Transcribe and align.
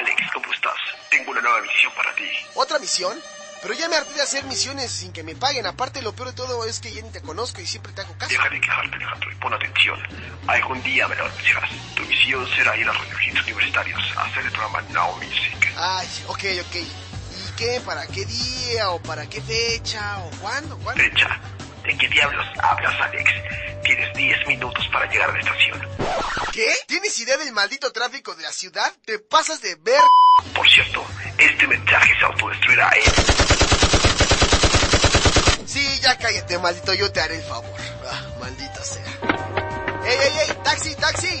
Alex, 0.00 0.30
¿cómo 0.32 0.50
estás? 0.50 0.78
Tengo 1.10 1.30
una 1.30 1.42
nueva 1.42 1.60
misión 1.60 1.92
para 1.94 2.14
ti. 2.14 2.24
¿Otra 2.54 2.78
misión? 2.78 3.18
Pero 3.60 3.74
ya 3.74 3.86
me 3.90 3.96
harté 3.96 4.14
de 4.14 4.22
hacer 4.22 4.44
misiones 4.44 4.90
sin 4.90 5.12
que 5.12 5.22
me 5.22 5.34
paguen. 5.34 5.66
Aparte, 5.66 6.00
lo 6.00 6.14
peor 6.14 6.28
de 6.28 6.34
todo 6.34 6.64
es 6.64 6.80
que 6.80 6.90
ya 6.90 7.02
ni 7.02 7.10
te 7.10 7.20
conozco 7.20 7.60
y 7.60 7.66
siempre 7.66 7.92
te 7.92 8.00
hago 8.00 8.16
caso. 8.16 8.30
Deja 8.30 8.48
de 8.48 8.58
quejarte, 8.62 8.96
Alejandro, 8.96 9.30
y 9.30 9.34
pon 9.34 9.52
atención. 9.52 10.00
Algún 10.46 10.82
día 10.82 11.06
me 11.06 11.16
lo 11.16 11.26
anunciarás. 11.26 11.70
Tu 11.94 12.02
misión 12.06 12.48
será 12.56 12.74
ir 12.78 12.88
a 12.88 12.92
Radio 12.92 13.16
Hits 13.26 13.42
Universitarios 13.42 14.16
a 14.16 14.22
hacer 14.24 14.46
el 14.46 14.52
programa 14.52 14.80
Now 14.88 15.14
Music. 15.16 15.74
Ay, 15.76 16.08
ok, 16.28 16.44
ok. 16.66 16.76
¿Y 16.76 17.56
qué? 17.58 17.82
¿Para 17.84 18.06
qué 18.06 18.24
día? 18.24 18.88
¿O 18.92 19.02
para 19.02 19.28
qué 19.28 19.42
fecha? 19.42 20.18
¿O 20.20 20.30
cuándo? 20.40 20.78
¿Cuándo? 20.78 21.02
Fecha. 21.04 21.38
¿De 21.84 21.96
qué 21.96 22.08
diablos 22.08 22.46
hablas, 22.62 23.00
Alex? 23.00 23.30
Tienes 23.82 24.14
10 24.14 24.46
minutos 24.46 24.86
para 24.92 25.10
llegar 25.10 25.30
a 25.30 25.32
la 25.32 25.40
estación. 25.40 25.88
¿Qué? 26.52 26.68
¿Tienes 26.86 27.18
idea 27.18 27.36
del 27.38 27.52
maldito 27.52 27.90
tráfico 27.92 28.34
de 28.34 28.42
la 28.42 28.52
ciudad? 28.52 28.92
¿Te 29.04 29.18
pasas 29.18 29.60
de 29.62 29.74
ver? 29.76 30.00
Por 30.54 30.68
cierto, 30.68 31.04
este 31.38 31.66
mensaje 31.66 32.12
se 32.18 32.24
autodestruirá, 32.24 32.90
¿eh? 32.90 33.02
Sí, 35.66 36.00
ya 36.02 36.18
cállate, 36.18 36.58
maldito, 36.58 36.92
yo 36.94 37.10
te 37.12 37.20
haré 37.20 37.36
el 37.36 37.42
favor. 37.44 37.74
Ah, 38.10 38.28
maldita 38.40 38.82
sea. 38.84 39.04
¡Ey, 40.04 40.18
ey, 40.18 40.38
ey! 40.48 40.56
¡Taxi, 40.64 40.94
taxi! 40.96 41.40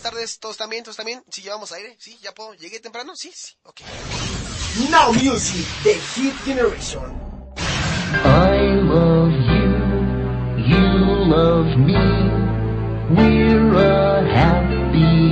Buenas 0.00 0.14
tardes. 0.14 0.38
¿Todos 0.38 0.56
también? 0.56 0.82
¿Todos 0.82 0.96
también? 0.96 1.22
¿Sí 1.30 1.42
llevamos 1.42 1.72
aire? 1.72 1.94
¿Sí? 1.98 2.18
¿Ya 2.22 2.32
puedo? 2.32 2.54
¿Llegué 2.54 2.80
temprano? 2.80 3.14
Sí, 3.14 3.30
sí. 3.34 3.52
Ok. 3.64 3.82
Now 4.90 5.12
Music, 5.12 5.66
The 5.82 5.94
Hit 6.14 6.34
Generation. 6.42 7.04
I 8.24 8.80
love 8.80 9.30
you, 9.30 10.64
you 10.64 10.80
love 11.28 11.76
me, 11.76 12.00
we're 13.14 13.76
a 13.76 14.22
happy. 14.24 15.29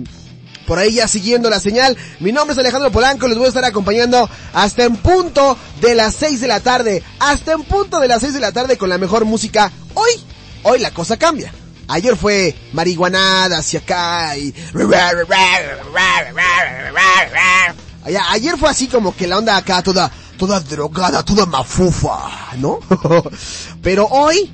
por 0.67 0.79
ahí 0.79 0.95
ya 0.95 1.09
siguiendo 1.09 1.51
la 1.51 1.61
señal. 1.61 1.97
Mi 2.21 2.33
nombre 2.33 2.53
es 2.53 2.59
Alejandro 2.59 2.91
Polanco, 2.91 3.29
les 3.29 3.37
voy 3.37 3.47
a 3.47 3.49
estar 3.49 3.65
acompañando 3.65 4.29
hasta 4.53 4.85
en 4.85 4.97
punto 4.97 5.57
de 5.81 5.95
las 5.95 6.15
6 6.15 6.41
de 6.41 6.49
la 6.49 6.61
tarde. 6.61 7.03
Hasta 7.21 7.53
en 7.53 7.63
punto 7.65 8.01
de 8.01 8.09
las 8.09 8.21
6 8.21 8.35
de 8.35 8.41
la 8.41 8.53
tarde 8.53 8.79
con 8.79 8.89
la 8.89 8.99
mejor 8.99 9.25
música. 9.25 9.71
Hoy, 9.95 10.13
hoy 10.63 10.79
la 10.79 10.91
cosa 10.91 11.17
cambia. 11.17 11.53
Ayer 11.89 12.17
fue 12.17 12.55
marihuanada 12.73 13.59
hacia 13.59 13.81
acá 13.81 14.37
y... 14.37 14.55
Ayer 18.31 18.57
fue 18.59 18.71
así 18.71 18.87
como 18.87 19.15
que 19.15 19.27
la 19.27 19.39
onda 19.39 19.57
acá 19.57 19.83
toda, 19.83 20.11
toda 20.39 20.61
drogada, 20.61 21.23
toda 21.25 21.47
mafufa, 21.47 22.55
¿no? 22.59 22.81
Pero 23.83 24.07
hoy, 24.07 24.53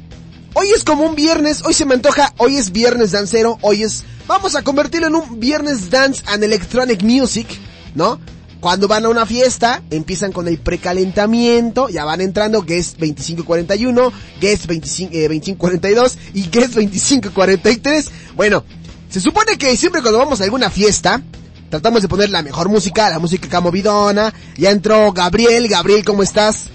hoy 0.55 0.71
es 0.71 0.85
como 0.85 1.05
un 1.05 1.15
viernes, 1.15 1.63
hoy 1.65 1.75
se 1.75 1.85
me 1.85 1.95
antoja, 1.95 2.33
hoy 2.39 2.57
es 2.57 2.71
viernes 2.73 3.13
dancero, 3.13 3.59
hoy 3.63 3.83
es, 3.85 4.05
vamos 4.31 4.55
a 4.55 4.63
convertirlo 4.63 5.09
en 5.09 5.17
un 5.17 5.41
viernes 5.41 5.91
dance 5.91 6.23
and 6.27 6.45
electronic 6.45 7.03
music, 7.03 7.49
¿no? 7.97 8.21
Cuando 8.61 8.87
van 8.87 9.05
a 9.05 9.09
una 9.09 9.27
fiesta, 9.27 9.83
empiezan 9.91 10.31
con 10.31 10.47
el 10.47 10.59
precalentamiento, 10.59 11.89
ya 11.89 12.05
van 12.05 12.21
entrando 12.21 12.63
Guest 12.63 12.93
2541, 12.99 14.13
Guest 14.41 14.67
25, 14.67 15.13
eh, 15.13 15.23
2542 15.23 16.19
y 16.35 16.43
Guest 16.49 16.75
2543. 16.75 18.11
Bueno, 18.37 18.63
se 19.09 19.21
supone 19.21 19.59
que 19.59 19.77
siempre 19.77 20.01
cuando 20.01 20.21
vamos 20.21 20.41
a 20.41 20.45
alguna 20.45 20.71
fiesta, 20.71 21.21
tratamos 21.69 22.01
de 22.01 22.07
poner 22.07 22.31
la 22.31 22.43
mejor 22.43 22.69
música, 22.69 23.11
la 23.11 23.19
música 23.19 23.49
acá 23.49 23.61
movidona. 23.61 24.33
Ya 24.57 24.71
entró 24.71 25.13
Gabriel, 25.13 25.67
Gabriel, 25.67 26.05
¿cómo 26.05 26.23
estás? 26.23 26.67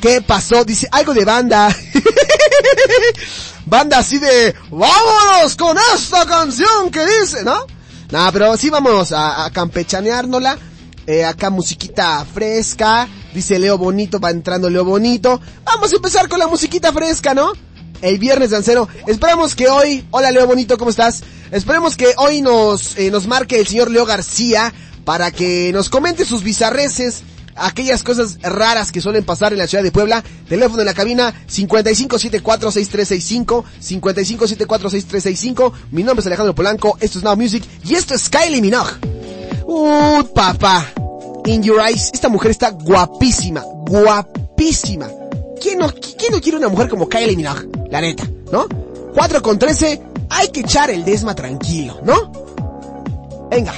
¿Qué 0.00 0.20
pasó? 0.20 0.64
Dice, 0.64 0.88
algo 0.90 1.14
de 1.14 1.24
banda. 1.24 1.68
banda 3.66 3.98
así 3.98 4.18
de, 4.18 4.54
vámonos 4.70 5.56
con 5.56 5.76
esta 5.94 6.26
canción 6.26 6.90
que 6.90 7.04
dice, 7.20 7.44
¿no? 7.44 7.66
Nada, 8.10 8.32
pero 8.32 8.56
sí 8.56 8.70
vamos 8.70 9.12
a, 9.12 9.44
a 9.44 9.50
campechaneárnosla. 9.50 10.58
Eh, 11.06 11.24
acá 11.24 11.50
musiquita 11.50 12.24
fresca. 12.24 13.08
Dice 13.34 13.58
Leo 13.58 13.76
Bonito, 13.76 14.20
va 14.20 14.30
entrando 14.30 14.70
Leo 14.70 14.84
Bonito. 14.84 15.40
Vamos 15.64 15.92
a 15.92 15.96
empezar 15.96 16.28
con 16.28 16.38
la 16.38 16.46
musiquita 16.46 16.92
fresca, 16.92 17.34
¿no? 17.34 17.52
El 18.00 18.18
viernes 18.18 18.50
dancero. 18.50 18.88
Esperamos 19.06 19.54
que 19.54 19.68
hoy, 19.68 20.06
hola 20.10 20.30
Leo 20.30 20.46
Bonito, 20.46 20.78
¿cómo 20.78 20.90
estás? 20.90 21.22
Esperemos 21.50 21.96
que 21.96 22.14
hoy 22.16 22.40
nos, 22.40 22.96
eh, 22.96 23.10
nos 23.10 23.26
marque 23.26 23.60
el 23.60 23.66
señor 23.66 23.90
Leo 23.90 24.06
García 24.06 24.72
para 25.04 25.30
que 25.30 25.70
nos 25.72 25.90
comente 25.90 26.24
sus 26.24 26.42
bizarreces, 26.42 27.22
aquellas 27.56 28.02
cosas 28.02 28.38
raras 28.42 28.92
que 28.92 29.00
suelen 29.00 29.24
pasar 29.24 29.52
en 29.52 29.58
la 29.58 29.66
ciudad 29.66 29.82
de 29.84 29.92
Puebla. 29.92 30.22
Teléfono 30.48 30.80
en 30.80 30.86
la 30.86 30.94
cabina 30.94 31.34
55746365, 31.48 33.64
55746365. 33.82 35.72
Mi 35.90 36.02
nombre 36.02 36.20
es 36.20 36.26
Alejandro 36.26 36.54
Polanco, 36.54 36.96
esto 37.00 37.18
es 37.18 37.24
Now 37.24 37.36
Music 37.36 37.64
y 37.84 37.94
esto 37.94 38.14
es 38.14 38.28
Kylie 38.28 38.60
Minogue. 38.60 38.92
Uh, 39.66 40.22
papá. 40.34 40.92
In 41.46 41.62
your 41.62 41.80
eyes, 41.80 42.10
esta 42.12 42.28
mujer 42.28 42.50
está 42.50 42.70
guapísima, 42.70 43.62
guapísima. 43.86 45.08
¿Quién 45.60 45.78
no, 45.78 45.92
quién 45.92 46.32
no 46.32 46.40
quiere 46.40 46.58
una 46.58 46.68
mujer 46.68 46.88
como 46.88 47.08
Kylie 47.08 47.36
Minogue? 47.36 47.68
La 47.90 48.00
neta, 48.00 48.28
¿no? 48.50 48.66
4 49.14 49.42
con 49.42 49.58
13, 49.58 50.02
hay 50.30 50.48
que 50.48 50.60
echar 50.60 50.90
el 50.90 51.04
desma 51.04 51.34
tranquilo, 51.34 52.00
¿no? 52.02 52.32
Venga. 53.50 53.74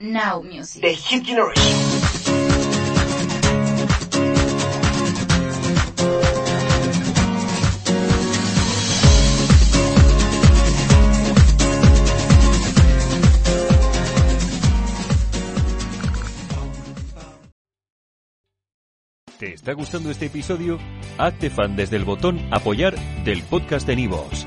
Now 0.00 0.42
Music. 0.42 0.82
The 0.82 0.94
Hit 0.94 1.24
Generation. 1.24 2.06
¿Te 19.38 19.52
está 19.52 19.74
gustando 19.74 20.10
este 20.10 20.26
episodio? 20.26 20.78
Hazte 21.18 21.50
fan 21.50 21.76
desde 21.76 21.96
el 21.96 22.04
botón 22.04 22.40
Apoyar 22.50 22.96
del 23.22 23.42
podcast 23.42 23.86
de 23.86 23.96
Nivos. 23.96 24.46